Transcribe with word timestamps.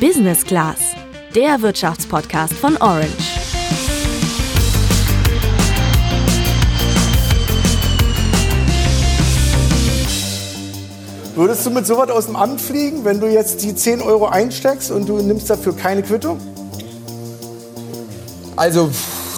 Business 0.00 0.44
Class, 0.44 0.76
der 1.34 1.62
Wirtschaftspodcast 1.62 2.52
von 2.52 2.76
Orange. 2.76 3.08
Würdest 11.34 11.64
du 11.64 11.70
mit 11.70 11.86
sowas 11.86 12.10
aus 12.10 12.26
dem 12.26 12.36
Amt 12.36 12.60
fliegen, 12.60 13.06
wenn 13.06 13.20
du 13.20 13.26
jetzt 13.26 13.62
die 13.62 13.74
10 13.74 14.02
Euro 14.02 14.26
einsteckst 14.26 14.90
und 14.90 15.08
du 15.08 15.16
nimmst 15.16 15.48
dafür 15.48 15.74
keine 15.74 16.02
Quittung? 16.02 16.40
Also, 18.54 18.90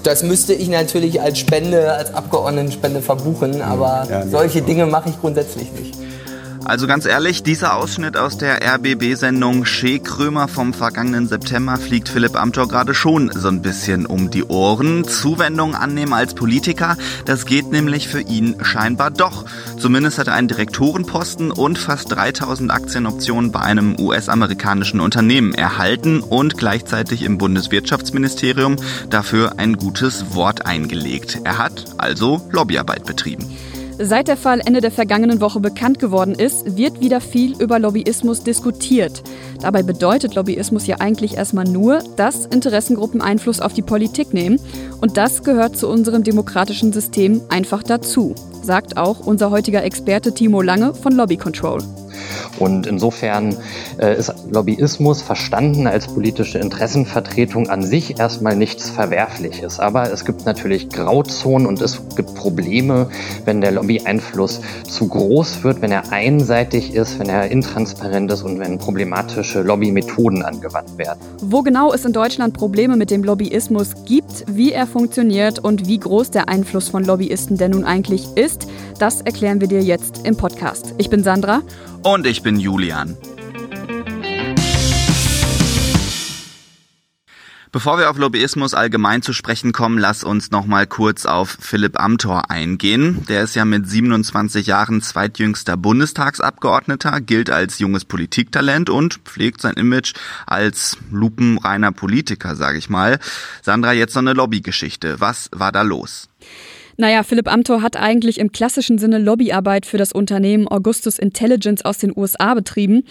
das 0.02 0.24
müsste 0.24 0.54
ich 0.54 0.68
natürlich 0.68 1.20
als 1.20 1.38
Spende, 1.38 1.92
als 1.92 2.12
Abgeordnetenspende 2.12 3.00
verbuchen, 3.00 3.62
aber 3.62 4.08
ja, 4.10 4.26
solche 4.26 4.62
Dinge 4.62 4.86
mache 4.86 5.10
ich 5.10 5.20
grundsätzlich 5.20 5.70
nicht. 5.70 6.07
Also 6.64 6.86
ganz 6.86 7.06
ehrlich, 7.06 7.42
dieser 7.42 7.76
Ausschnitt 7.76 8.16
aus 8.16 8.36
der 8.36 8.60
RBB-Sendung 8.62 9.64
Shea 9.64 9.98
Krömer 9.98 10.48
vom 10.48 10.74
vergangenen 10.74 11.26
September 11.26 11.76
fliegt 11.76 12.08
Philipp 12.08 12.36
Amthor 12.36 12.68
gerade 12.68 12.94
schon 12.94 13.30
so 13.32 13.48
ein 13.48 13.62
bisschen 13.62 14.06
um 14.06 14.30
die 14.30 14.44
Ohren. 14.44 15.04
Zuwendung 15.04 15.74
annehmen 15.74 16.12
als 16.12 16.34
Politiker, 16.34 16.96
das 17.24 17.46
geht 17.46 17.70
nämlich 17.70 18.08
für 18.08 18.20
ihn 18.20 18.56
scheinbar 18.62 19.10
doch. 19.10 19.46
Zumindest 19.78 20.18
hat 20.18 20.26
er 20.26 20.34
einen 20.34 20.48
Direktorenposten 20.48 21.50
und 21.50 21.78
fast 21.78 22.12
3000 22.12 22.70
Aktienoptionen 22.70 23.52
bei 23.52 23.60
einem 23.60 23.98
US-amerikanischen 23.98 25.00
Unternehmen 25.00 25.54
erhalten 25.54 26.20
und 26.20 26.58
gleichzeitig 26.58 27.22
im 27.22 27.38
Bundeswirtschaftsministerium 27.38 28.76
dafür 29.08 29.54
ein 29.58 29.76
gutes 29.76 30.34
Wort 30.34 30.66
eingelegt. 30.66 31.40
Er 31.44 31.58
hat 31.58 31.84
also 31.96 32.46
Lobbyarbeit 32.50 33.04
betrieben. 33.04 33.56
Seit 34.00 34.28
der 34.28 34.36
Fall 34.36 34.60
Ende 34.64 34.80
der 34.80 34.92
vergangenen 34.92 35.40
Woche 35.40 35.58
bekannt 35.58 35.98
geworden 35.98 36.32
ist, 36.32 36.76
wird 36.76 37.00
wieder 37.00 37.20
viel 37.20 37.60
über 37.60 37.80
Lobbyismus 37.80 38.44
diskutiert. 38.44 39.24
Dabei 39.60 39.82
bedeutet 39.82 40.36
Lobbyismus 40.36 40.86
ja 40.86 41.00
eigentlich 41.00 41.36
erstmal 41.36 41.64
nur, 41.64 41.98
dass 42.14 42.46
Interessengruppen 42.46 43.20
Einfluss 43.20 43.60
auf 43.60 43.72
die 43.72 43.82
Politik 43.82 44.32
nehmen. 44.32 44.60
Und 45.00 45.16
das 45.16 45.42
gehört 45.42 45.76
zu 45.76 45.88
unserem 45.88 46.22
demokratischen 46.22 46.92
System 46.92 47.40
einfach 47.48 47.82
dazu, 47.82 48.36
sagt 48.62 48.96
auch 48.96 49.26
unser 49.26 49.50
heutiger 49.50 49.82
Experte 49.82 50.32
Timo 50.32 50.62
Lange 50.62 50.94
von 50.94 51.12
Lobby 51.12 51.36
Control. 51.36 51.82
Und 52.58 52.86
insofern 52.86 53.56
äh, 53.98 54.16
ist 54.16 54.32
Lobbyismus 54.50 55.22
verstanden 55.22 55.86
als 55.86 56.08
politische 56.08 56.58
Interessenvertretung 56.58 57.68
an 57.68 57.84
sich 57.84 58.18
erstmal 58.18 58.56
nichts 58.56 58.90
Verwerfliches. 58.90 59.78
Aber 59.80 60.10
es 60.12 60.24
gibt 60.24 60.44
natürlich 60.44 60.88
Grauzonen 60.88 61.66
und 61.66 61.80
es 61.80 62.00
gibt 62.16 62.34
Probleme, 62.34 63.10
wenn 63.44 63.60
der 63.60 63.72
Lobbyeinfluss 63.72 64.60
zu 64.88 65.08
groß 65.08 65.64
wird, 65.64 65.82
wenn 65.82 65.92
er 65.92 66.12
einseitig 66.12 66.94
ist, 66.94 67.18
wenn 67.18 67.28
er 67.28 67.50
intransparent 67.50 68.30
ist 68.32 68.42
und 68.42 68.58
wenn 68.58 68.78
problematische 68.78 69.62
Lobbymethoden 69.62 70.42
angewandt 70.42 70.98
werden. 70.98 71.18
Wo 71.40 71.62
genau 71.62 71.92
es 71.92 72.04
in 72.04 72.12
Deutschland 72.12 72.54
Probleme 72.54 72.96
mit 72.96 73.10
dem 73.10 73.24
Lobbyismus 73.24 73.94
gibt, 74.04 74.44
wie 74.48 74.72
er 74.72 74.86
funktioniert 74.86 75.58
und 75.58 75.86
wie 75.86 75.98
groß 75.98 76.30
der 76.30 76.48
Einfluss 76.48 76.88
von 76.88 77.04
Lobbyisten 77.04 77.56
denn 77.56 77.72
nun 77.72 77.84
eigentlich 77.84 78.26
ist, 78.34 78.66
das 78.98 79.20
erklären 79.20 79.60
wir 79.60 79.68
dir 79.68 79.82
jetzt 79.82 80.26
im 80.26 80.36
Podcast. 80.36 80.94
Ich 80.98 81.08
bin 81.08 81.22
Sandra. 81.22 81.62
Und 82.02 82.17
ich 82.26 82.42
bin 82.42 82.58
Julian. 82.58 83.16
Bevor 87.70 87.98
wir 87.98 88.08
auf 88.08 88.16
Lobbyismus 88.16 88.72
allgemein 88.72 89.20
zu 89.20 89.34
sprechen 89.34 89.72
kommen, 89.72 89.98
lass 89.98 90.24
uns 90.24 90.50
noch 90.50 90.64
mal 90.64 90.86
kurz 90.86 91.26
auf 91.26 91.58
Philipp 91.60 92.00
Amthor 92.00 92.50
eingehen. 92.50 93.26
Der 93.28 93.42
ist 93.42 93.54
ja 93.56 93.66
mit 93.66 93.86
27 93.86 94.66
Jahren 94.66 95.02
zweitjüngster 95.02 95.76
Bundestagsabgeordneter, 95.76 97.20
gilt 97.20 97.50
als 97.50 97.78
junges 97.78 98.06
Politiktalent 98.06 98.88
und 98.88 99.20
pflegt 99.24 99.60
sein 99.60 99.74
Image 99.74 100.14
als 100.46 100.96
lupenreiner 101.10 101.92
Politiker, 101.92 102.56
sage 102.56 102.78
ich 102.78 102.88
mal. 102.88 103.18
Sandra, 103.60 103.92
jetzt 103.92 104.14
so 104.14 104.20
eine 104.20 104.32
Lobbygeschichte. 104.32 105.20
Was 105.20 105.50
war 105.52 105.70
da 105.70 105.82
los? 105.82 106.30
Naja, 107.00 107.22
Philipp 107.22 107.46
Amthor 107.46 107.80
hat 107.80 107.96
eigentlich 107.96 108.40
im 108.40 108.50
klassischen 108.50 108.98
Sinne 108.98 109.18
Lobbyarbeit 109.18 109.86
für 109.86 109.98
das 109.98 110.10
Unternehmen 110.10 110.66
Augustus 110.66 111.20
Intelligence 111.20 111.84
aus 111.84 111.98
den 111.98 112.12
USA 112.14 112.54
betrieben. 112.54 113.04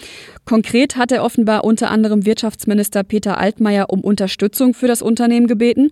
Konkret 0.44 0.96
hat 0.96 1.10
er 1.10 1.24
offenbar 1.24 1.64
unter 1.64 1.90
anderem 1.90 2.26
Wirtschaftsminister 2.26 3.02
Peter 3.02 3.38
Altmaier 3.38 3.88
um 3.88 4.02
Unterstützung 4.02 4.74
für 4.74 4.88
das 4.88 5.00
Unternehmen 5.00 5.46
gebeten. 5.46 5.90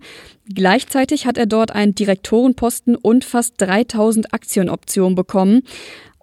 Gleichzeitig 0.53 1.25
hat 1.25 1.39
er 1.39 1.47
dort 1.47 1.71
einen 1.73 1.95
Direktorenposten 1.95 2.95
und 2.95 3.25
fast 3.25 3.55
3000 3.57 4.31
Aktienoptionen 4.31 5.15
bekommen. 5.15 5.63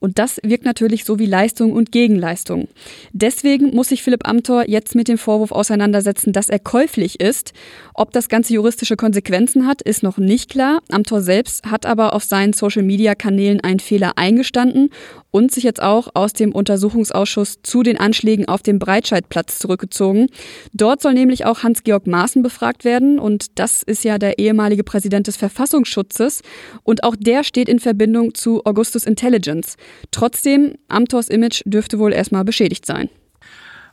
Und 0.04 0.18
das 0.18 0.38
wirkt 0.42 0.66
natürlich 0.66 1.06
so 1.06 1.18
wie 1.18 1.24
Leistung 1.24 1.72
und 1.72 1.90
Gegenleistung. 1.90 2.68
Deswegen 3.14 3.74
muss 3.74 3.88
sich 3.88 4.02
Philipp 4.02 4.28
Amthor 4.28 4.68
jetzt 4.68 4.94
mit 4.94 5.08
dem 5.08 5.16
Vorwurf 5.16 5.50
auseinandersetzen, 5.50 6.34
dass 6.34 6.50
er 6.50 6.58
käuflich 6.58 7.20
ist. 7.20 7.54
Ob 7.94 8.12
das 8.12 8.28
Ganze 8.28 8.52
juristische 8.52 8.96
Konsequenzen 8.96 9.66
hat, 9.66 9.80
ist 9.80 10.02
noch 10.02 10.18
nicht 10.18 10.50
klar. 10.50 10.82
Amthor 10.90 11.22
selbst 11.22 11.64
hat 11.70 11.86
aber 11.86 12.12
auf 12.12 12.22
seinen 12.22 12.52
Social-Media-Kanälen 12.52 13.60
einen 13.60 13.80
Fehler 13.80 14.12
eingestanden 14.16 14.90
und 15.30 15.50
sich 15.50 15.64
jetzt 15.64 15.82
auch 15.82 16.08
aus 16.14 16.32
dem 16.32 16.52
Untersuchungsausschuss 16.52 17.62
zu 17.62 17.82
den 17.82 17.98
Anschlägen 17.98 18.46
auf 18.46 18.62
dem 18.62 18.78
Breitscheidplatz 18.78 19.58
zurückgezogen. 19.58 20.28
Dort 20.74 21.02
soll 21.02 21.14
nämlich 21.14 21.44
auch 21.44 21.62
Hans-Georg 21.62 22.06
Maaßen 22.06 22.42
befragt 22.42 22.84
werden 22.84 23.18
und 23.18 23.58
das 23.58 23.82
ist 23.82 24.04
ja 24.04 24.18
der 24.18 24.38
ehemalige 24.38 24.84
Präsident 24.84 25.26
des 25.26 25.36
Verfassungsschutzes 25.36 26.42
und 26.84 27.02
auch 27.02 27.16
der 27.18 27.42
steht 27.42 27.68
in 27.68 27.80
Verbindung 27.80 28.34
zu 28.34 28.64
Augustus 28.64 29.06
Intelligence. 29.06 29.76
Trotzdem, 30.10 30.74
Amthors 30.88 31.28
Image 31.28 31.62
dürfte 31.64 31.98
wohl 31.98 32.12
erstmal 32.12 32.44
beschädigt 32.44 32.86
sein. 32.86 33.08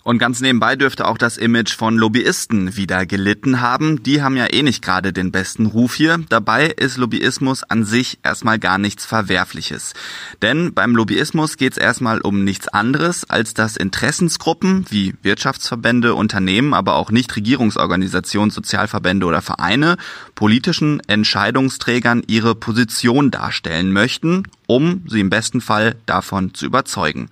Und 0.04 0.18
ganz 0.18 0.42
nebenbei 0.42 0.76
dürfte 0.76 1.08
auch 1.08 1.18
das 1.18 1.38
Image 1.38 1.76
von 1.76 1.96
Lobbyisten 1.96 2.76
wieder 2.76 3.06
gelitten 3.06 3.62
haben. 3.62 4.02
Die 4.02 4.24
haben 4.24 4.36
ja 4.36 4.52
eh 4.52 4.64
nicht 4.64 4.84
gerade 4.84 5.14
den 5.14 5.32
besten 5.32 5.68
Ruf 5.68 5.94
hier. 5.94 6.20
Dabei 6.30 6.68
ist 6.68 6.98
Lobbyismus 6.98 7.64
an 7.64 7.84
sich 7.84 8.18
erstmal 8.24 8.58
gar 8.58 8.80
nichts 8.80 9.06
Verwerfliches. 9.06 9.94
Denn 10.42 10.74
beim 10.74 10.96
Lobbyismus 10.96 11.56
geht 11.56 11.74
es 11.74 11.78
erstmal 11.78 12.20
um 12.22 12.44
nichts 12.44 12.68
anderes, 12.68 13.30
als 13.30 13.54
dass 13.54 13.78
Interessensgruppen 13.78 14.86
wie 14.90 15.14
Wirtschaftsverbände, 15.22 16.16
Unternehmen, 16.16 16.74
aber 16.74 16.96
auch 16.96 17.12
Nichtregierungsorganisationen, 17.12 18.50
Sozialverbände 18.50 19.28
oder 19.28 19.44
Vereine 19.44 19.98
politischen 20.42 21.02
Entscheidungsträgern 21.08 22.24
ihre 22.26 22.56
Position 22.56 23.30
darstellen 23.30 23.94
möchten 23.94 24.48
um 24.72 25.04
sie 25.08 25.20
im 25.20 25.30
besten 25.30 25.60
Fall 25.60 25.96
davon 26.06 26.54
zu 26.54 26.66
überzeugen. 26.66 27.30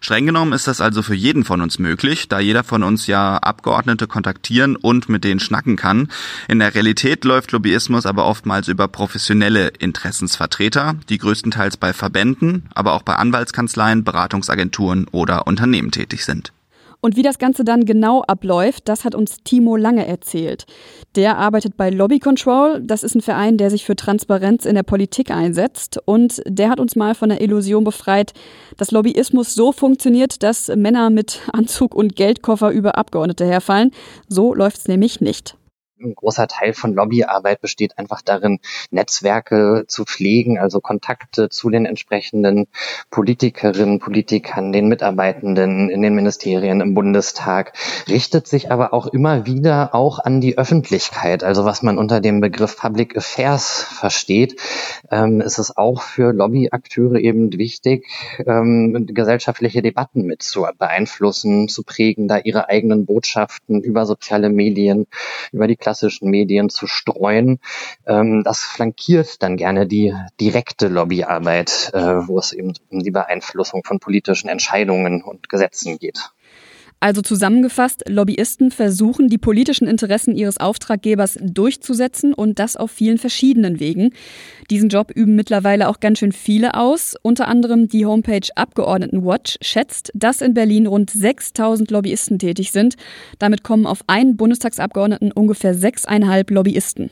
Streng 0.00 0.24
genommen 0.24 0.54
ist 0.54 0.66
das 0.66 0.80
also 0.80 1.02
für 1.02 1.14
jeden 1.14 1.44
von 1.44 1.60
uns 1.60 1.78
möglich, 1.78 2.28
da 2.28 2.40
jeder 2.40 2.64
von 2.64 2.82
uns 2.82 3.06
ja 3.06 3.36
Abgeordnete 3.36 4.06
kontaktieren 4.06 4.74
und 4.74 5.10
mit 5.10 5.22
denen 5.22 5.38
schnacken 5.38 5.76
kann. 5.76 6.08
In 6.48 6.60
der 6.60 6.74
Realität 6.74 7.24
läuft 7.24 7.52
Lobbyismus 7.52 8.06
aber 8.06 8.24
oftmals 8.24 8.68
über 8.68 8.88
professionelle 8.88 9.68
Interessensvertreter, 9.68 10.94
die 11.10 11.18
größtenteils 11.18 11.76
bei 11.76 11.92
Verbänden, 11.92 12.66
aber 12.74 12.94
auch 12.94 13.02
bei 13.02 13.16
Anwaltskanzleien, 13.16 14.02
Beratungsagenturen 14.02 15.08
oder 15.08 15.46
Unternehmen 15.46 15.90
tätig 15.90 16.24
sind. 16.24 16.52
Und 17.00 17.16
wie 17.16 17.22
das 17.22 17.38
Ganze 17.38 17.64
dann 17.64 17.84
genau 17.84 18.22
abläuft, 18.22 18.88
das 18.88 19.04
hat 19.04 19.14
uns 19.14 19.38
Timo 19.44 19.76
Lange 19.76 20.06
erzählt. 20.06 20.66
Der 21.14 21.38
arbeitet 21.38 21.76
bei 21.76 21.90
Lobby 21.90 22.18
Control. 22.18 22.80
Das 22.82 23.02
ist 23.04 23.14
ein 23.14 23.20
Verein, 23.20 23.56
der 23.56 23.70
sich 23.70 23.84
für 23.84 23.94
Transparenz 23.94 24.64
in 24.64 24.74
der 24.74 24.82
Politik 24.82 25.30
einsetzt. 25.30 26.00
Und 26.04 26.42
der 26.46 26.70
hat 26.70 26.80
uns 26.80 26.96
mal 26.96 27.14
von 27.14 27.28
der 27.28 27.40
Illusion 27.40 27.84
befreit, 27.84 28.32
dass 28.76 28.90
Lobbyismus 28.90 29.54
so 29.54 29.70
funktioniert, 29.72 30.42
dass 30.42 30.68
Männer 30.68 31.10
mit 31.10 31.40
Anzug 31.52 31.94
und 31.94 32.16
Geldkoffer 32.16 32.70
über 32.70 32.98
Abgeordnete 32.98 33.46
herfallen. 33.46 33.92
So 34.28 34.54
läuft's 34.54 34.88
nämlich 34.88 35.20
nicht 35.20 35.57
ein 36.00 36.14
großer 36.14 36.46
Teil 36.48 36.74
von 36.74 36.94
Lobbyarbeit 36.94 37.60
besteht 37.60 37.98
einfach 37.98 38.22
darin, 38.22 38.60
Netzwerke 38.90 39.84
zu 39.86 40.04
pflegen, 40.04 40.58
also 40.58 40.80
Kontakte 40.80 41.48
zu 41.48 41.70
den 41.70 41.86
entsprechenden 41.86 42.66
Politikerinnen, 43.10 43.98
Politikern, 43.98 44.72
den 44.72 44.88
Mitarbeitenden 44.88 45.90
in 45.90 46.02
den 46.02 46.14
Ministerien, 46.14 46.80
im 46.80 46.94
Bundestag, 46.94 47.72
richtet 48.08 48.46
sich 48.46 48.70
aber 48.70 48.92
auch 48.92 49.06
immer 49.06 49.46
wieder 49.46 49.94
auch 49.94 50.18
an 50.18 50.40
die 50.40 50.58
Öffentlichkeit. 50.58 51.44
Also 51.44 51.64
was 51.64 51.82
man 51.82 51.98
unter 51.98 52.20
dem 52.20 52.40
Begriff 52.40 52.76
Public 52.76 53.16
Affairs 53.16 53.82
versteht, 53.82 54.60
ähm, 55.10 55.40
ist 55.40 55.58
es 55.58 55.76
auch 55.76 56.02
für 56.02 56.32
Lobbyakteure 56.32 57.18
eben 57.18 57.52
wichtig, 57.52 58.06
ähm, 58.46 59.06
gesellschaftliche 59.08 59.82
Debatten 59.82 60.22
mit 60.22 60.42
zu 60.42 60.66
beeinflussen, 60.78 61.68
zu 61.68 61.82
prägen, 61.82 62.28
da 62.28 62.38
ihre 62.38 62.68
eigenen 62.68 63.06
Botschaften 63.06 63.82
über 63.82 64.06
soziale 64.06 64.50
Medien, 64.50 65.06
über 65.52 65.66
die 65.66 65.76
klassischen 65.88 66.28
Medien 66.28 66.68
zu 66.68 66.86
streuen. 66.86 67.60
Ähm, 68.06 68.42
das 68.44 68.60
flankiert 68.60 69.42
dann 69.42 69.56
gerne 69.56 69.86
die 69.86 70.14
direkte 70.38 70.88
Lobbyarbeit, 70.88 71.92
äh, 71.94 72.28
wo 72.28 72.38
es 72.38 72.52
eben 72.52 72.74
um 72.90 73.02
die 73.02 73.10
Beeinflussung 73.10 73.82
von 73.84 73.98
politischen 73.98 74.50
Entscheidungen 74.50 75.22
und 75.22 75.48
Gesetzen 75.48 75.98
geht. 75.98 76.30
Also 77.00 77.22
zusammengefasst, 77.22 78.02
Lobbyisten 78.08 78.72
versuchen, 78.72 79.28
die 79.28 79.38
politischen 79.38 79.86
Interessen 79.86 80.34
ihres 80.34 80.58
Auftraggebers 80.58 81.38
durchzusetzen 81.40 82.34
und 82.34 82.58
das 82.58 82.76
auf 82.76 82.90
vielen 82.90 83.18
verschiedenen 83.18 83.78
Wegen. 83.78 84.10
Diesen 84.68 84.88
Job 84.88 85.12
üben 85.14 85.36
mittlerweile 85.36 85.88
auch 85.88 86.00
ganz 86.00 86.18
schön 86.18 86.32
viele 86.32 86.74
aus. 86.74 87.14
Unter 87.22 87.46
anderem 87.46 87.88
die 87.88 88.04
Homepage 88.04 88.48
Abgeordnetenwatch 88.56 89.58
schätzt, 89.62 90.10
dass 90.14 90.40
in 90.40 90.54
Berlin 90.54 90.88
rund 90.88 91.10
6000 91.10 91.90
Lobbyisten 91.92 92.40
tätig 92.40 92.72
sind. 92.72 92.96
Damit 93.38 93.62
kommen 93.62 93.86
auf 93.86 94.00
einen 94.08 94.36
Bundestagsabgeordneten 94.36 95.30
ungefähr 95.30 95.74
sechseinhalb 95.74 96.50
Lobbyisten. 96.50 97.10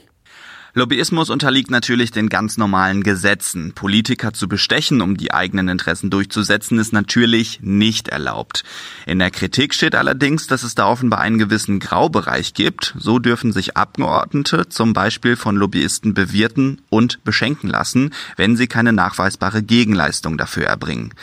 Lobbyismus 0.79 1.31
unterliegt 1.31 1.71
natürlich 1.71 2.11
den 2.11 2.29
ganz 2.29 2.59
normalen 2.59 3.03
Gesetzen. 3.03 3.73
Politiker 3.73 4.35
zu 4.35 4.47
bestechen, 4.47 5.01
um 5.01 5.17
die 5.17 5.33
eigenen 5.33 5.69
Interessen 5.69 6.11
durchzusetzen, 6.11 6.79
ist 6.79 6.93
natürlich 6.93 7.61
nicht 7.63 8.09
erlaubt. 8.09 8.63
In 9.07 9.19
der 9.19 9.31
Kritik 9.31 9.73
steht 9.73 9.95
allerdings, 9.95 10.49
dass 10.49 10.65
es 10.65 10.75
da 10.75 10.87
offenbar 10.87 11.21
einen 11.21 11.39
gewissen 11.39 11.81
Graubereich 11.81 12.53
gibt. 12.53 12.95
So 12.99 13.19
dürfen 13.19 13.53
sich 13.53 13.75
Abgeordnete 13.75 14.69
zum 14.69 14.93
Beispiel 14.93 15.37
von 15.37 15.57
Lobbyisten 15.57 16.13
bewirten 16.13 16.83
und 16.91 17.25
beschenken 17.25 17.71
lassen, 17.71 18.11
wenn 18.37 18.55
sie 18.59 18.67
keine 18.67 18.93
nachweisbare 18.93 19.63
Gegenleistung 19.63 20.37
dafür 20.37 20.67
erbringen. 20.67 21.15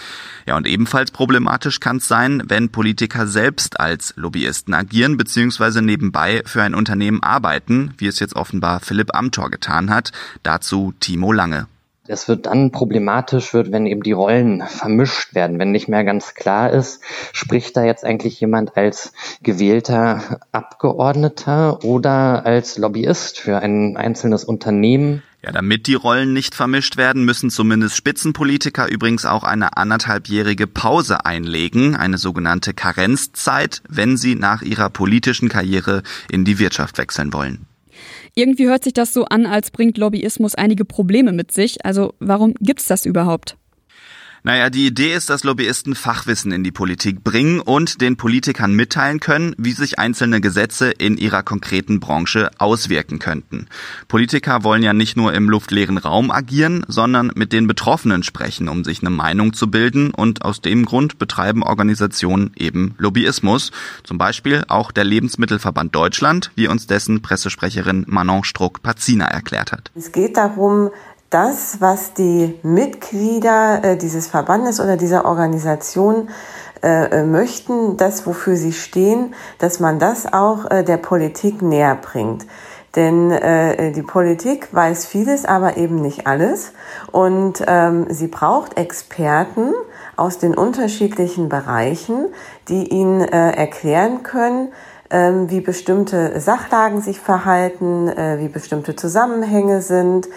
Ja, 0.48 0.58
und 0.58 0.68
ebenfalls 0.68 1.12
problematisch 1.12 1.80
kann 1.80 1.98
es 1.98 2.08
sein, 2.08 2.42
wenn 2.48 2.70
Politiker 2.70 3.28
selbst 3.28 3.80
als 3.80 4.16
Lobbyisten 4.18 4.74
agieren 4.74 5.16
bzw. 5.16 5.82
nebenbei 5.82 6.42
für 6.46 6.64
ein 6.64 6.74
Unternehmen 6.74 7.22
arbeiten, 7.22 7.94
wie 8.00 8.08
es 8.08 8.20
jetzt 8.20 8.36
offenbar 8.36 8.80
Philipp 8.80 9.16
Amthor 9.16 9.43
getan 9.50 9.90
hat. 9.90 10.12
Dazu 10.44 10.94
Timo 11.00 11.32
Lange. 11.32 11.68
Es 12.06 12.28
wird 12.28 12.48
dann 12.48 12.72
problematisch 12.72 13.54
wird, 13.54 13.72
wenn 13.72 13.86
eben 13.86 14.04
die 14.04 14.12
Rollen 14.12 14.62
vermischt 14.62 15.36
werden, 15.36 15.58
wenn 15.58 15.72
nicht 15.72 15.88
mehr 15.88 16.04
ganz 16.04 16.34
klar 16.34 16.70
ist, 16.70 17.02
spricht 17.32 17.78
da 17.78 17.86
jetzt 17.86 18.04
eigentlich 18.04 18.42
jemand 18.42 18.76
als 18.76 19.14
gewählter 19.42 20.42
Abgeordneter 20.52 21.82
oder 21.86 22.46
als 22.46 22.78
Lobbyist 22.78 23.40
für 23.40 23.60
ein 23.60 23.96
einzelnes 23.96 24.44
Unternehmen. 24.44 25.24
Ja, 25.42 25.54
damit 25.54 25.88
die 25.88 25.94
Rollen 25.94 26.34
nicht 26.34 26.56
vermischt 26.56 26.98
werden, 26.98 27.24
müssen 27.24 27.50
zumindest 27.50 27.96
Spitzenpolitiker 27.96 28.90
übrigens 28.90 29.26
auch 29.26 29.46
eine 29.46 29.78
anderthalbjährige 29.78 30.68
Pause 30.68 31.26
einlegen, 31.26 31.96
eine 31.96 32.18
sogenannte 32.18 32.74
Karenzzeit, 32.74 33.82
wenn 33.88 34.18
sie 34.18 34.36
nach 34.36 34.62
ihrer 34.62 34.90
politischen 34.90 35.48
Karriere 35.48 36.04
in 36.30 36.44
die 36.44 36.60
Wirtschaft 36.60 36.98
wechseln 36.98 37.32
wollen. 37.32 37.66
Irgendwie 38.36 38.68
hört 38.68 38.84
sich 38.84 38.94
das 38.94 39.14
so 39.14 39.26
an, 39.26 39.46
als 39.46 39.72
bringt 39.72 39.98
Lobbyismus 39.98 40.56
einige 40.56 40.86
Probleme 40.86 41.32
mit 41.32 41.52
sich. 41.52 41.86
Also 41.86 42.14
warum 42.20 42.54
gibt's 42.60 42.88
das 42.88 43.06
überhaupt? 43.06 43.58
Naja, 44.46 44.70
die 44.70 44.88
Idee 44.88 45.14
ist, 45.14 45.30
dass 45.30 45.46
Lobbyisten 45.46 45.96
Fachwissen 45.96 46.52
in 46.52 46.66
die 46.66 46.72
Politik 46.74 47.24
bringen 47.24 47.62
und 47.62 48.02
den 48.02 48.18
Politikern 48.18 48.74
mitteilen 48.74 49.22
können, 49.22 49.56
wie 49.58 49.72
sich 49.72 50.00
einzelne 50.00 50.42
Gesetze 50.42 50.92
in 50.92 51.16
ihrer 51.16 51.44
konkreten 51.44 52.02
Branche 52.02 52.52
auswirken 52.58 53.20
könnten. 53.20 53.68
Politiker 54.10 54.66
wollen 54.66 54.84
ja 54.84 54.92
nicht 54.92 55.16
nur 55.16 55.34
im 55.34 55.50
luftleeren 55.50 55.98
Raum 55.98 56.30
agieren, 56.30 56.84
sondern 56.90 57.32
mit 57.36 57.54
den 57.54 57.68
Betroffenen 57.68 58.22
sprechen, 58.22 58.68
um 58.68 58.84
sich 58.84 59.00
eine 59.00 59.12
Meinung 59.12 59.54
zu 59.54 59.72
bilden 59.72 60.12
und 60.14 60.44
aus 60.44 60.60
dem 60.60 60.84
Grund 60.84 61.20
betreiben 61.20 61.64
Organisationen 61.64 62.52
eben 62.58 62.96
Lobbyismus. 62.98 63.72
Zum 64.04 64.18
Beispiel 64.18 64.66
auch 64.68 64.92
der 64.92 65.06
Lebensmittelverband 65.06 65.96
Deutschland, 65.96 66.52
wie 66.56 66.68
uns 66.68 66.86
dessen 66.86 67.22
Pressesprecherin 67.22 68.04
Manon 68.10 68.44
Struck-Pazina 68.44 69.26
erklärt 69.26 69.72
hat. 69.72 69.90
Es 69.96 70.12
geht 70.12 70.36
darum, 70.36 70.92
das, 71.34 71.82
was 71.82 72.14
die 72.14 72.60
Mitglieder 72.64 73.84
äh, 73.84 73.98
dieses 73.98 74.28
Verbandes 74.28 74.80
oder 74.80 74.98
dieser 74.98 75.26
Organisation 75.26 76.30
äh, 76.84 77.22
äh, 77.22 77.24
möchten, 77.24 77.98
das, 77.98 78.28
wofür 78.28 78.56
sie 78.56 78.74
stehen, 78.74 79.34
dass 79.58 79.80
man 79.80 80.00
das 80.00 80.32
auch 80.32 80.70
äh, 80.70 80.84
der 80.84 80.98
Politik 80.98 81.62
näher 81.62 81.96
bringt. 81.96 82.46
Denn 82.96 83.32
äh, 83.32 83.92
die 83.92 84.04
Politik 84.04 84.68
weiß 84.72 85.08
vieles, 85.08 85.46
aber 85.46 85.78
eben 85.78 85.96
nicht 85.96 86.28
alles. 86.28 86.74
Und 87.12 87.64
ähm, 87.66 88.06
sie 88.10 88.28
braucht 88.28 88.78
Experten 88.78 89.74
aus 90.16 90.38
den 90.38 90.54
unterschiedlichen 90.54 91.50
Bereichen, 91.50 92.28
die 92.68 92.90
ihnen 92.90 93.22
äh, 93.22 93.52
erklären 93.52 94.22
können, 94.22 94.74
ähm, 95.10 95.50
wie 95.50 95.62
bestimmte 95.62 96.40
Sachlagen 96.40 97.02
sich 97.02 97.20
verhalten, 97.20 98.10
äh, 98.10 98.40
wie 98.40 98.48
bestimmte 98.48 98.96
Zusammenhänge 98.96 99.82
sind, 99.82 100.28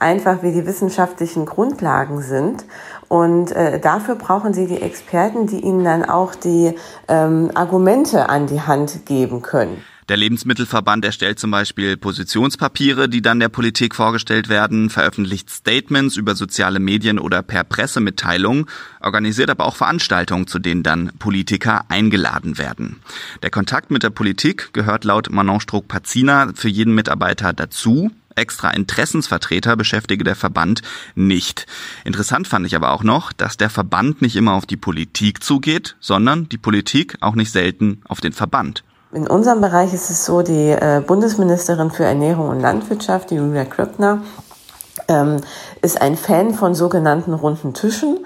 einfach 0.00 0.42
wie 0.42 0.52
die 0.52 0.66
wissenschaftlichen 0.66 1.46
Grundlagen 1.46 2.22
sind. 2.22 2.64
Und 3.08 3.52
äh, 3.52 3.78
dafür 3.78 4.16
brauchen 4.16 4.54
Sie 4.54 4.66
die 4.66 4.80
Experten, 4.80 5.46
die 5.46 5.60
Ihnen 5.60 5.84
dann 5.84 6.04
auch 6.04 6.34
die 6.34 6.74
ähm, 7.08 7.50
Argumente 7.54 8.28
an 8.28 8.46
die 8.46 8.60
Hand 8.60 9.06
geben 9.06 9.42
können. 9.42 9.82
Der 10.10 10.16
Lebensmittelverband 10.16 11.04
erstellt 11.04 11.38
zum 11.38 11.52
Beispiel 11.52 11.96
Positionspapiere, 11.96 13.08
die 13.08 13.22
dann 13.22 13.38
der 13.38 13.48
Politik 13.48 13.94
vorgestellt 13.94 14.48
werden, 14.48 14.90
veröffentlicht 14.90 15.48
Statements 15.50 16.16
über 16.16 16.34
soziale 16.34 16.80
Medien 16.80 17.20
oder 17.20 17.44
per 17.44 17.62
Pressemitteilung, 17.62 18.66
organisiert 19.00 19.50
aber 19.50 19.66
auch 19.66 19.76
Veranstaltungen, 19.76 20.48
zu 20.48 20.58
denen 20.58 20.82
dann 20.82 21.12
Politiker 21.20 21.84
eingeladen 21.88 22.58
werden. 22.58 22.96
Der 23.44 23.50
Kontakt 23.50 23.92
mit 23.92 24.02
der 24.02 24.10
Politik 24.10 24.72
gehört 24.72 25.04
laut 25.04 25.30
Manon 25.30 25.60
Struck-Pazina 25.60 26.54
für 26.56 26.68
jeden 26.68 26.96
Mitarbeiter 26.96 27.52
dazu 27.52 28.10
extra 28.40 28.70
Interessensvertreter 28.70 29.76
beschäftige 29.76 30.24
der 30.24 30.34
Verband 30.34 30.82
nicht. 31.14 31.66
Interessant 32.04 32.48
fand 32.48 32.66
ich 32.66 32.74
aber 32.74 32.92
auch 32.92 33.04
noch, 33.04 33.32
dass 33.32 33.56
der 33.56 33.70
Verband 33.70 34.22
nicht 34.22 34.34
immer 34.34 34.54
auf 34.54 34.66
die 34.66 34.76
Politik 34.76 35.44
zugeht, 35.44 35.96
sondern 36.00 36.48
die 36.48 36.58
Politik 36.58 37.18
auch 37.20 37.36
nicht 37.36 37.52
selten 37.52 38.02
auf 38.08 38.20
den 38.20 38.32
Verband. 38.32 38.82
In 39.12 39.26
unserem 39.26 39.60
Bereich 39.60 39.92
ist 39.92 40.08
es 40.08 40.24
so, 40.24 40.42
die 40.42 40.70
äh, 40.70 41.02
Bundesministerin 41.04 41.90
für 41.90 42.04
Ernährung 42.04 42.48
und 42.48 42.60
Landwirtschaft, 42.60 43.30
die 43.30 43.36
Julia 43.36 43.64
Klöckner, 43.64 44.22
ähm, 45.08 45.38
ist 45.82 46.00
ein 46.00 46.16
Fan 46.16 46.54
von 46.54 46.76
sogenannten 46.76 47.34
runden 47.34 47.74
Tischen 47.74 48.18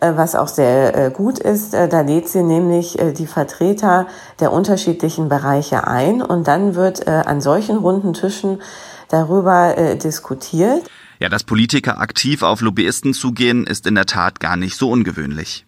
äh, 0.00 0.12
was 0.16 0.34
auch 0.34 0.48
sehr 0.48 0.96
äh, 0.96 1.10
gut 1.12 1.38
ist. 1.38 1.72
Da 1.72 2.00
lädt 2.00 2.28
sie 2.28 2.42
nämlich 2.42 2.98
die 3.16 3.28
Vertreter 3.28 4.08
der 4.40 4.52
unterschiedlichen 4.52 5.28
Bereiche 5.28 5.86
ein 5.86 6.20
und 6.20 6.48
dann 6.48 6.74
wird 6.74 7.06
an 7.06 7.40
solchen 7.40 7.76
runden 7.78 8.12
Tischen 8.12 8.60
darüber 9.14 9.78
äh, 9.78 9.96
diskutiert. 9.96 10.82
Ja, 11.20 11.28
dass 11.28 11.44
Politiker 11.44 12.00
aktiv 12.00 12.42
auf 12.42 12.60
Lobbyisten 12.60 13.14
zugehen, 13.14 13.66
ist 13.66 13.86
in 13.86 13.94
der 13.94 14.06
Tat 14.06 14.40
gar 14.40 14.56
nicht 14.56 14.76
so 14.76 14.90
ungewöhnlich. 14.90 15.64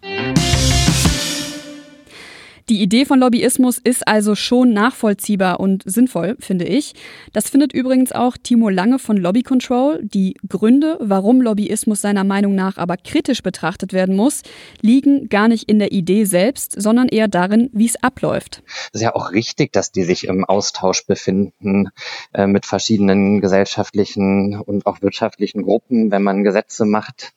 Die 2.69 2.81
Idee 2.81 3.05
von 3.05 3.21
Lobbyismus 3.21 3.77
ist 3.77 4.05
also 4.09 4.35
schon 4.35 4.73
nachvollziehbar 4.73 5.61
und 5.61 5.83
sinnvoll, 5.85 6.35
finde 6.41 6.65
ich. 6.65 6.95
Das 7.31 7.47
findet 7.49 7.71
übrigens 7.71 8.11
auch 8.11 8.35
Timo 8.35 8.67
Lange 8.67 8.99
von 8.99 9.15
Lobby 9.15 9.41
Control. 9.41 10.01
Die 10.03 10.35
Gründe, 10.49 10.97
warum 10.99 11.41
Lobbyismus 11.41 12.01
seiner 12.01 12.25
Meinung 12.25 12.55
nach 12.55 12.77
aber 12.77 12.97
kritisch 12.97 13.41
betrachtet 13.41 13.93
werden 13.93 14.17
muss, 14.17 14.41
liegen 14.81 15.29
gar 15.29 15.47
nicht 15.47 15.69
in 15.69 15.79
der 15.79 15.93
Idee 15.93 16.25
selbst, 16.25 16.73
sondern 16.77 17.07
eher 17.07 17.29
darin, 17.29 17.69
wie 17.71 17.85
es 17.85 18.03
abläuft. 18.03 18.63
Es 18.91 18.95
ist 18.95 19.01
ja 19.01 19.15
auch 19.15 19.31
richtig, 19.31 19.71
dass 19.71 19.93
die 19.93 20.03
sich 20.03 20.27
im 20.27 20.43
Austausch 20.43 21.05
befinden 21.05 21.91
äh, 22.33 22.47
mit 22.47 22.65
verschiedenen 22.65 23.39
gesellschaftlichen 23.39 24.59
und 24.59 24.85
auch 24.85 25.01
wirtschaftlichen 25.01 25.61
Gruppen, 25.61 26.11
wenn 26.11 26.21
man 26.21 26.43
Gesetze 26.43 26.83
macht, 26.83 27.31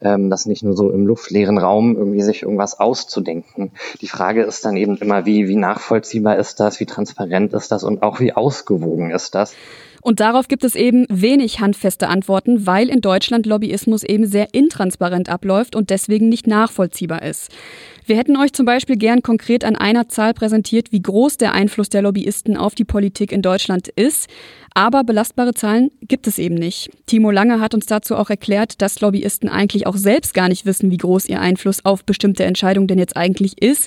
ähm, 0.00 0.30
das 0.30 0.46
nicht 0.46 0.62
nur 0.62 0.74
so 0.74 0.90
im 0.90 1.06
luftleeren 1.06 1.58
Raum 1.58 1.96
irgendwie 1.96 2.22
sich 2.22 2.44
irgendwas 2.44 2.80
auszudenken. 2.80 3.72
Die 4.00 4.08
Frage 4.08 4.42
ist 4.44 4.64
dann, 4.64 4.69
dann 4.70 4.76
eben 4.76 4.96
immer, 4.96 5.26
wie, 5.26 5.48
wie 5.48 5.56
nachvollziehbar 5.56 6.36
ist 6.36 6.60
das, 6.60 6.80
wie 6.80 6.86
transparent 6.86 7.52
ist 7.52 7.72
das 7.72 7.84
und 7.84 8.02
auch 8.02 8.20
wie 8.20 8.32
ausgewogen 8.32 9.10
ist 9.10 9.34
das. 9.34 9.54
Und 10.02 10.20
darauf 10.20 10.48
gibt 10.48 10.64
es 10.64 10.76
eben 10.76 11.04
wenig 11.10 11.60
handfeste 11.60 12.08
Antworten, 12.08 12.66
weil 12.66 12.88
in 12.88 13.02
Deutschland 13.02 13.44
Lobbyismus 13.44 14.02
eben 14.02 14.26
sehr 14.26 14.54
intransparent 14.54 15.28
abläuft 15.28 15.76
und 15.76 15.90
deswegen 15.90 16.30
nicht 16.30 16.46
nachvollziehbar 16.46 17.22
ist. 17.22 17.50
Wir 18.10 18.16
hätten 18.16 18.36
euch 18.36 18.52
zum 18.52 18.66
Beispiel 18.66 18.96
gern 18.96 19.22
konkret 19.22 19.64
an 19.64 19.76
einer 19.76 20.08
Zahl 20.08 20.34
präsentiert, 20.34 20.90
wie 20.90 21.00
groß 21.00 21.36
der 21.36 21.52
Einfluss 21.52 21.90
der 21.90 22.02
Lobbyisten 22.02 22.56
auf 22.56 22.74
die 22.74 22.82
Politik 22.82 23.30
in 23.30 23.40
Deutschland 23.40 23.86
ist. 23.86 24.28
Aber 24.74 25.04
belastbare 25.04 25.54
Zahlen 25.54 25.92
gibt 26.08 26.26
es 26.26 26.40
eben 26.40 26.56
nicht. 26.56 26.90
Timo 27.06 27.30
Lange 27.30 27.60
hat 27.60 27.72
uns 27.72 27.86
dazu 27.86 28.16
auch 28.16 28.28
erklärt, 28.28 28.82
dass 28.82 29.00
Lobbyisten 29.00 29.48
eigentlich 29.48 29.86
auch 29.86 29.96
selbst 29.96 30.34
gar 30.34 30.48
nicht 30.48 30.66
wissen, 30.66 30.90
wie 30.90 30.96
groß 30.96 31.28
ihr 31.28 31.40
Einfluss 31.40 31.84
auf 31.84 32.04
bestimmte 32.04 32.42
Entscheidungen 32.42 32.88
denn 32.88 32.98
jetzt 32.98 33.16
eigentlich 33.16 33.62
ist. 33.62 33.86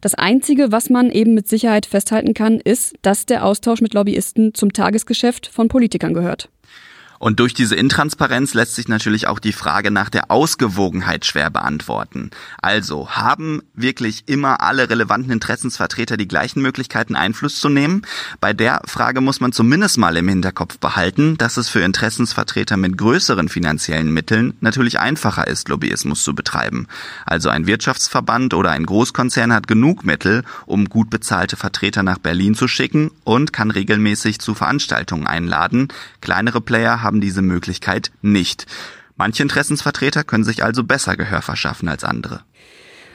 Das 0.00 0.16
Einzige, 0.16 0.72
was 0.72 0.90
man 0.90 1.08
eben 1.08 1.34
mit 1.34 1.46
Sicherheit 1.46 1.86
festhalten 1.86 2.34
kann, 2.34 2.58
ist, 2.58 2.96
dass 3.02 3.24
der 3.24 3.44
Austausch 3.44 3.82
mit 3.82 3.94
Lobbyisten 3.94 4.52
zum 4.52 4.72
Tagesgeschäft 4.72 5.46
von 5.46 5.68
Politikern 5.68 6.12
gehört. 6.12 6.48
Und 7.20 7.38
durch 7.38 7.52
diese 7.52 7.76
Intransparenz 7.76 8.54
lässt 8.54 8.74
sich 8.74 8.88
natürlich 8.88 9.26
auch 9.26 9.40
die 9.40 9.52
Frage 9.52 9.90
nach 9.90 10.08
der 10.08 10.30
Ausgewogenheit 10.30 11.26
schwer 11.26 11.50
beantworten. 11.50 12.30
Also, 12.62 13.10
haben 13.10 13.60
wirklich 13.74 14.22
immer 14.24 14.62
alle 14.62 14.88
relevanten 14.88 15.30
Interessensvertreter 15.30 16.16
die 16.16 16.26
gleichen 16.26 16.62
Möglichkeiten, 16.62 17.16
Einfluss 17.16 17.60
zu 17.60 17.68
nehmen? 17.68 18.06
Bei 18.40 18.54
der 18.54 18.80
Frage 18.86 19.20
muss 19.20 19.38
man 19.38 19.52
zumindest 19.52 19.98
mal 19.98 20.16
im 20.16 20.28
Hinterkopf 20.28 20.78
behalten, 20.78 21.36
dass 21.36 21.58
es 21.58 21.68
für 21.68 21.80
Interessensvertreter 21.80 22.78
mit 22.78 22.96
größeren 22.96 23.50
finanziellen 23.50 24.14
Mitteln 24.14 24.54
natürlich 24.60 24.98
einfacher 24.98 25.46
ist, 25.46 25.68
Lobbyismus 25.68 26.22
zu 26.22 26.34
betreiben. 26.34 26.86
Also 27.26 27.50
ein 27.50 27.66
Wirtschaftsverband 27.66 28.54
oder 28.54 28.70
ein 28.70 28.86
Großkonzern 28.86 29.52
hat 29.52 29.68
genug 29.68 30.06
Mittel, 30.06 30.42
um 30.64 30.86
gut 30.86 31.10
bezahlte 31.10 31.58
Vertreter 31.58 32.02
nach 32.02 32.16
Berlin 32.16 32.54
zu 32.54 32.66
schicken 32.66 33.10
und 33.24 33.52
kann 33.52 33.70
regelmäßig 33.70 34.38
zu 34.38 34.54
Veranstaltungen 34.54 35.26
einladen. 35.26 35.88
Kleinere 36.22 36.62
Player 36.62 37.02
haben 37.02 37.09
diese 37.18 37.40
Möglichkeit 37.40 38.12
nicht. 38.20 38.66
Manche 39.16 39.42
Interessensvertreter 39.42 40.22
können 40.22 40.44
sich 40.44 40.62
also 40.62 40.84
besser 40.84 41.16
Gehör 41.16 41.42
verschaffen 41.42 41.88
als 41.88 42.04
andere. 42.04 42.44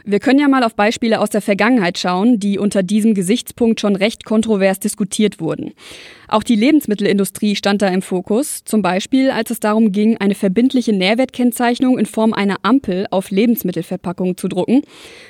Wir 0.07 0.19
können 0.19 0.38
ja 0.38 0.47
mal 0.47 0.63
auf 0.63 0.75
Beispiele 0.75 1.19
aus 1.19 1.31
der 1.31 1.41
Vergangenheit 1.41 1.97
schauen, 1.97 2.38
die 2.39 2.59
unter 2.59 2.83
diesem 2.83 3.15
Gesichtspunkt 3.15 3.81
schon 3.81 3.95
recht 3.95 4.24
kontrovers 4.24 4.79
diskutiert 4.79 5.39
wurden. 5.39 5.74
Auch 6.27 6.43
die 6.43 6.55
Lebensmittelindustrie 6.55 7.55
stand 7.55 7.81
da 7.81 7.88
im 7.88 8.03
Fokus, 8.03 8.63
zum 8.65 8.83
Beispiel 8.83 9.31
als 9.31 9.50
es 9.50 9.59
darum 9.59 9.91
ging, 9.91 10.17
eine 10.17 10.35
verbindliche 10.35 10.93
Nährwertkennzeichnung 10.93 11.97
in 11.97 12.05
Form 12.05 12.33
einer 12.33 12.57
Ampel 12.62 13.07
auf 13.09 13.31
Lebensmittelverpackungen 13.31 14.38
zu 14.38 14.47
drucken, 14.47 14.83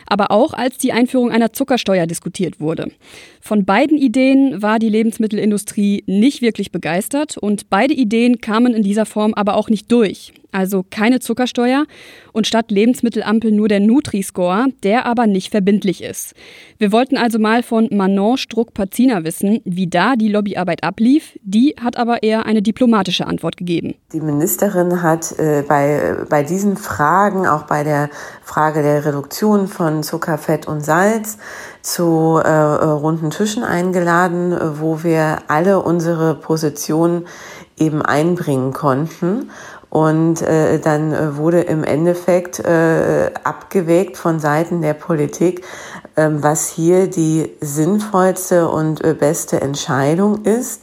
aber 0.08 0.32
auch 0.32 0.54
als 0.54 0.78
die 0.78 0.92
Einführung 0.92 1.32
einer 1.32 1.54
Zuckersteuer 1.54 2.06
diskutiert 2.06 2.60
wurde. 2.60 2.92
Von 3.40 3.64
beiden 3.64 3.98
Ideen 3.98 4.62
war 4.62 4.80
die 4.80 4.90
Lebensmittelindustrie 4.90 6.04
nicht 6.06 6.42
wirklich 6.42 6.74
begeistert 6.74 7.38
und 7.38 7.70
beide 7.70 7.94
Ideen 7.94 8.42
kamen 8.42 8.74
in 8.74 8.84
dieser 8.84 9.06
Form 9.06 9.34
aber 9.36 9.56
auch 9.56 9.70
nicht 9.70 9.90
durch 9.90 10.34
also 10.56 10.84
keine 10.90 11.20
Zuckersteuer 11.20 11.86
und 12.32 12.48
statt 12.48 12.72
Lebensmittelampel 12.72 13.52
nur 13.52 13.68
der 13.68 13.80
Nutri-Score, 13.80 14.68
der 14.84 15.06
aber 15.06 15.28
nicht 15.28 15.52
verbindlich 15.52 16.04
ist. 16.04 16.34
Wir 16.80 16.92
wollten 16.92 17.18
also 17.18 17.40
mal 17.40 17.62
von 17.62 17.88
Manon 17.92 18.38
Struck-Pazina 18.38 19.24
wissen, 19.24 19.62
wie 19.66 19.88
da 19.88 20.16
die 20.16 20.30
Lobbyarbeit 20.30 20.84
ablief. 20.84 21.38
Die 21.44 21.76
hat 21.82 21.98
aber 21.98 22.24
eher 22.24 22.46
eine 22.46 22.62
diplomatische 22.62 23.28
Antwort 23.28 23.58
gegeben. 23.58 23.96
Die 24.14 24.22
Ministerin 24.22 25.02
hat 25.02 25.38
äh, 25.38 25.64
bei, 25.68 26.16
bei 26.30 26.44
diesen 26.44 26.78
Fragen, 26.78 27.46
auch 27.48 27.64
bei 27.64 27.84
der 27.84 28.10
Frage 28.44 28.82
der 28.82 29.06
Reduktion 29.06 29.68
von 29.68 30.04
Zucker, 30.04 30.38
Fett 30.38 30.68
und 30.68 30.82
Salz, 30.82 31.38
zu 31.82 32.40
äh, 32.44 32.50
runden 32.50 33.30
Tischen 33.30 33.64
eingeladen, 33.64 34.58
wo 34.80 35.04
wir 35.04 35.40
alle 35.48 35.82
unsere 35.82 36.36
Positionen 36.36 37.28
eben 37.78 38.02
einbringen 38.02 38.74
konnten. 38.74 39.50
Und 39.96 40.42
äh, 40.42 40.78
dann 40.80 41.14
äh, 41.14 41.38
wurde 41.38 41.62
im 41.62 41.86
Endeffekt 41.86 42.60
äh, 42.60 43.32
abgewägt 43.46 44.18
von 44.18 44.42
Seiten 44.42 44.82
der 44.82 44.94
Politik, 44.94 45.64
äh, 46.18 46.28
was 46.32 46.68
hier 46.68 47.08
die 47.08 47.54
sinnvollste 47.62 48.68
und 48.68 49.02
äh, 49.06 49.14
beste 49.14 49.62
Entscheidung 49.62 50.44
ist 50.44 50.82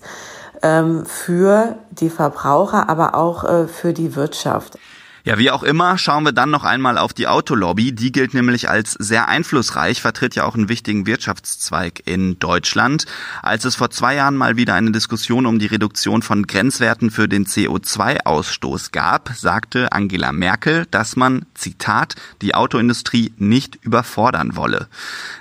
äh, 0.62 0.82
für 1.04 1.76
die 1.90 2.08
Verbraucher, 2.08 2.88
aber 2.88 3.14
auch 3.14 3.44
äh, 3.44 3.68
für 3.68 3.92
die 3.92 4.16
Wirtschaft. 4.16 4.78
Ja, 5.24 5.38
wie 5.38 5.52
auch 5.52 5.62
immer, 5.62 5.98
schauen 5.98 6.24
wir 6.24 6.32
dann 6.32 6.50
noch 6.50 6.64
einmal 6.64 6.98
auf 6.98 7.12
die 7.12 7.28
Autolobby. 7.28 7.92
Die 7.92 8.10
gilt 8.10 8.34
nämlich 8.34 8.68
als 8.68 8.94
sehr 8.94 9.28
einflussreich, 9.28 10.00
vertritt 10.00 10.34
ja 10.34 10.42
auch 10.42 10.56
einen 10.56 10.68
wichtigen 10.68 11.06
Wirtschaftszweig 11.06 12.02
in 12.06 12.40
Deutschland. 12.40 13.04
Als 13.40 13.64
es 13.64 13.76
vor 13.76 13.90
zwei 13.90 14.16
Jahren 14.16 14.36
mal 14.36 14.56
wieder 14.56 14.74
eine 14.74 14.90
Diskussion 14.90 15.46
um 15.46 15.60
die 15.60 15.66
Reduktion 15.66 16.22
von 16.22 16.48
Grenzwerten 16.48 17.12
für 17.12 17.28
den 17.28 17.46
CO2-Ausstoß 17.46 18.90
gab, 18.90 19.30
sagte 19.36 19.92
Angela 19.92 20.32
Merkel, 20.32 20.86
dass 20.90 21.14
man, 21.14 21.46
Zitat, 21.54 22.16
die 22.40 22.56
Autoindustrie 22.56 23.32
nicht 23.36 23.78
überfordern 23.82 24.56
wolle. 24.56 24.88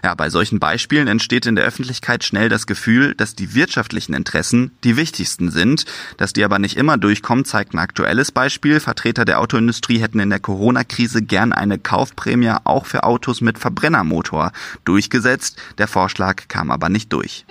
Ja, 0.03 0.13
bei 0.13 0.29
solchen 0.29 0.59
Beispielen 0.59 1.07
entsteht 1.07 1.47
in 1.47 1.55
der 1.55 1.65
Öffentlichkeit 1.65 2.23
schnell 2.23 2.49
das 2.49 2.67
Gefühl, 2.67 3.15
dass 3.15 3.33
die 3.33 3.55
wirtschaftlichen 3.55 4.13
Interessen 4.13 4.69
die 4.83 4.95
wichtigsten 4.95 5.49
sind. 5.49 5.85
Dass 6.17 6.33
die 6.33 6.43
aber 6.43 6.59
nicht 6.59 6.77
immer 6.77 6.99
durchkommen, 6.99 7.45
zeigt 7.45 7.73
ein 7.73 7.79
aktuelles 7.79 8.31
Beispiel. 8.31 8.79
Vertreter 8.79 9.25
der 9.25 9.39
Autoindustrie 9.39 9.70
Autoindustrie 9.71 9.99
hätten 9.99 10.19
in 10.19 10.29
der 10.29 10.41
Corona-Krise 10.41 11.21
gern 11.21 11.53
eine 11.53 11.79
Kaufprämie 11.79 12.53
auch 12.65 12.85
für 12.85 13.03
Autos 13.03 13.39
mit 13.39 13.57
Verbrennermotor 13.57 14.51
durchgesetzt. 14.83 15.57
Der 15.77 15.87
Vorschlag 15.87 16.49
kam 16.49 16.71
aber 16.71 16.89
nicht 16.89 17.13
durch. 17.13 17.45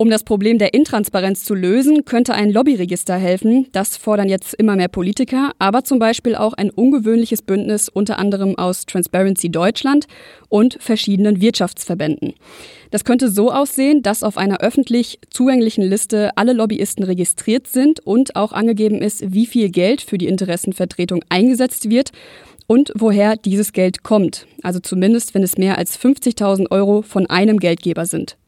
Um 0.00 0.08
das 0.08 0.24
Problem 0.24 0.56
der 0.56 0.72
Intransparenz 0.72 1.44
zu 1.44 1.54
lösen, 1.54 2.06
könnte 2.06 2.32
ein 2.32 2.50
Lobbyregister 2.50 3.16
helfen. 3.16 3.66
Das 3.72 3.98
fordern 3.98 4.30
jetzt 4.30 4.54
immer 4.54 4.74
mehr 4.74 4.88
Politiker, 4.88 5.50
aber 5.58 5.84
zum 5.84 5.98
Beispiel 5.98 6.36
auch 6.36 6.54
ein 6.54 6.70
ungewöhnliches 6.70 7.42
Bündnis 7.42 7.90
unter 7.90 8.18
anderem 8.18 8.56
aus 8.56 8.86
Transparency 8.86 9.50
Deutschland 9.50 10.06
und 10.48 10.78
verschiedenen 10.80 11.42
Wirtschaftsverbänden. 11.42 12.32
Das 12.90 13.04
könnte 13.04 13.28
so 13.28 13.52
aussehen, 13.52 14.00
dass 14.00 14.22
auf 14.22 14.38
einer 14.38 14.62
öffentlich 14.62 15.18
zugänglichen 15.28 15.84
Liste 15.84 16.30
alle 16.34 16.54
Lobbyisten 16.54 17.04
registriert 17.04 17.66
sind 17.66 18.00
und 18.00 18.36
auch 18.36 18.52
angegeben 18.52 19.02
ist, 19.02 19.34
wie 19.34 19.44
viel 19.44 19.68
Geld 19.68 20.00
für 20.00 20.16
die 20.16 20.28
Interessenvertretung 20.28 21.22
eingesetzt 21.28 21.90
wird 21.90 22.12
und 22.66 22.90
woher 22.96 23.36
dieses 23.36 23.74
Geld 23.74 24.02
kommt. 24.02 24.46
Also 24.62 24.80
zumindest, 24.80 25.34
wenn 25.34 25.42
es 25.42 25.58
mehr 25.58 25.76
als 25.76 26.00
50.000 26.00 26.70
Euro 26.70 27.02
von 27.02 27.26
einem 27.26 27.58
Geldgeber 27.58 28.06
sind. 28.06 28.38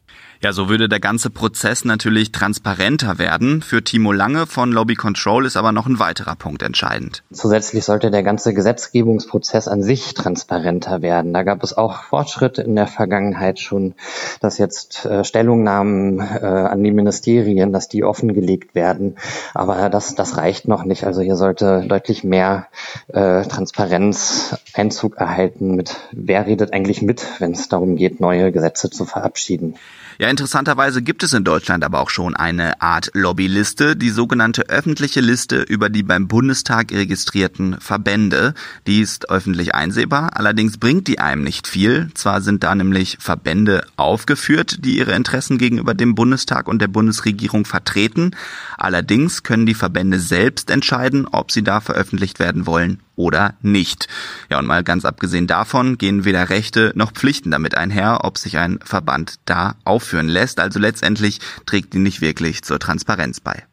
Ja, 0.45 0.53
so 0.53 0.69
würde 0.69 0.89
der 0.89 0.99
ganze 0.99 1.31
Prozess 1.31 1.85
natürlich 1.85 2.33
transparenter 2.33 3.21
werden. 3.21 3.63
Für 3.63 3.85
Timo 3.85 4.11
Lange 4.11 4.49
von 4.49 4.73
Lobby 4.73 4.97
Control 4.97 5.47
ist 5.47 5.57
aber 5.57 5.71
noch 5.71 5.87
ein 5.87 6.01
weiterer 6.01 6.35
Punkt 6.35 6.65
entscheidend. 6.65 7.23
Zusätzlich 7.31 7.85
sollte 7.85 8.11
der 8.11 8.25
ganze 8.25 8.53
Gesetzgebungsprozess 8.53 9.69
an 9.69 9.85
sich 9.85 10.15
transparenter 10.15 11.01
werden. 11.01 11.33
Da 11.33 11.45
gab 11.45 11.63
es 11.63 11.77
auch 11.77 12.03
Fortschritte 12.03 12.61
in 12.63 12.75
der 12.75 12.89
Vergangenheit 12.89 13.61
schon, 13.61 13.95
dass 14.41 14.59
jetzt 14.59 15.07
äh, 15.07 15.23
Stellungnahmen 15.23 16.19
äh, 16.19 16.45
an 16.45 16.83
die 16.83 16.91
Ministerien, 16.91 17.73
dass 17.73 17.87
die 17.87 18.03
offengelegt 18.03 18.75
werden. 18.75 19.19
Aber 19.55 19.91
das, 19.91 20.17
das 20.17 20.37
reicht 20.37 20.67
noch 20.67 20.83
nicht. 20.83 21.05
Also 21.05 21.21
hier 21.21 21.37
sollte 21.37 21.85
deutlich 21.87 22.25
mehr 22.25 22.67
äh, 23.13 23.45
Transparenz 23.45 24.57
Einzug 24.75 25.19
erhalten 25.19 25.77
mit, 25.77 25.95
wer 26.11 26.47
redet 26.47 26.73
eigentlich 26.73 27.01
mit, 27.01 27.25
wenn 27.39 27.53
es 27.53 27.69
darum 27.69 27.95
geht, 27.95 28.19
neue 28.19 28.51
Gesetze 28.51 28.91
zu 28.91 29.05
verabschieden. 29.05 29.77
Ja, 30.19 30.29
interessanterweise 30.29 31.03
gibt 31.03 31.23
es 31.23 31.33
in 31.33 31.45
Deutschland 31.45 31.85
aber 31.85 32.01
auch 32.01 32.11
schon 32.11 32.37
eine 32.37 32.81
Art 32.83 33.11
Lobbyliste, 33.15 33.97
die 33.97 34.11
sogenannte 34.11 34.69
öffentliche 34.69 35.21
Liste 35.21 35.63
über 35.63 35.89
die 35.89 36.03
beim 36.03 36.29
Bundestag 36.29 36.93
registrierten 36.93 37.81
Verbände. 37.81 38.55
Die 38.87 39.01
ist 39.01 39.31
öffentlich 39.31 39.75
einsehbar, 39.75 40.37
allerdings 40.37 40.79
bringt 40.79 41.09
die 41.09 41.19
einem 41.19 41.43
nicht 41.43 41.67
viel. 41.67 42.11
Zwar 42.15 42.43
sind 42.43 42.63
da 42.63 42.75
nämlich 42.75 43.17
Verbände 43.21 43.87
aufgeführt, 43.97 44.85
die 44.85 44.99
ihre 44.99 45.13
Interessen 45.13 45.59
gegenüber 45.59 45.95
dem 45.95 46.15
Bundestag 46.15 46.69
und 46.69 46.81
der 46.81 46.89
Bundesregierung 46.89 47.65
vertreten, 47.65 48.33
allerdings 48.77 49.43
können 49.43 49.67
die 49.67 49.75
Verbände 49.75 50.19
selbst 50.19 50.71
entscheiden, 50.71 51.27
ob 51.27 51.51
sie 51.51 51.63
da 51.63 51.81
veröffentlicht 51.81 52.39
werden 52.39 52.67
wollen 52.67 53.01
oder 53.17 53.55
nicht. 53.63 54.09
Ja, 54.51 54.59
und 54.59 54.67
mal 54.67 54.85
ganz 54.85 55.05
abgesehen 55.05 55.47
davon 55.47 55.99
gehen 55.99 56.25
weder 56.25 56.51
Rechte 56.51 56.93
noch 56.95 57.13
Pflichten 57.13 57.51
damit 57.51 57.77
einher, 57.77 58.21
ob 58.25 58.39
sich 58.39 58.59
ein 58.59 58.79
Verband 58.85 59.37
da 59.45 59.77
aufführen 59.85 60.29
lässt. 60.29 60.61
Also 60.61 60.79
letztendlich 60.79 61.41
trägt 61.67 61.95
die 61.95 61.99
nicht 61.99 62.21
wirklich 62.21 62.63
zur 62.63 62.79
Transparenz 62.79 63.41
bei. 63.41 63.65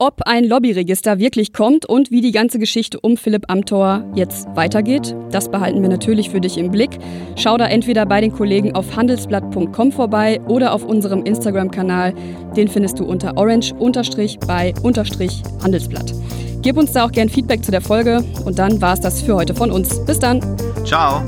Ob 0.00 0.22
ein 0.26 0.44
Lobbyregister 0.44 1.18
wirklich 1.18 1.52
kommt 1.52 1.84
und 1.84 2.12
wie 2.12 2.20
die 2.20 2.30
ganze 2.30 2.60
Geschichte 2.60 3.00
um 3.00 3.16
Philipp 3.16 3.46
Amthor 3.48 4.04
jetzt 4.14 4.46
weitergeht, 4.54 5.16
das 5.32 5.50
behalten 5.50 5.82
wir 5.82 5.88
natürlich 5.88 6.30
für 6.30 6.40
dich 6.40 6.56
im 6.56 6.70
Blick. 6.70 6.90
Schau 7.34 7.56
da 7.56 7.66
entweder 7.66 8.06
bei 8.06 8.20
den 8.20 8.32
Kollegen 8.32 8.76
auf 8.76 8.94
handelsblatt.com 8.94 9.90
vorbei 9.90 10.40
oder 10.46 10.72
auf 10.72 10.84
unserem 10.84 11.24
Instagram-Kanal. 11.24 12.14
Den 12.56 12.68
findest 12.68 13.00
du 13.00 13.06
unter 13.06 13.36
orange-bei-handelsblatt. 13.36 16.14
Gib 16.62 16.76
uns 16.76 16.92
da 16.92 17.04
auch 17.04 17.10
gern 17.10 17.28
Feedback 17.28 17.64
zu 17.64 17.72
der 17.72 17.80
Folge 17.80 18.24
und 18.44 18.60
dann 18.60 18.80
war 18.80 18.94
es 18.94 19.00
das 19.00 19.20
für 19.20 19.34
heute 19.34 19.56
von 19.56 19.72
uns. 19.72 20.06
Bis 20.06 20.20
dann. 20.20 20.40
Ciao. 20.84 21.24